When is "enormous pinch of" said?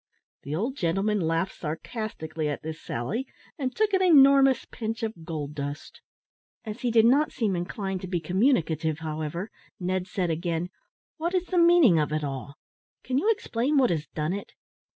4.01-5.23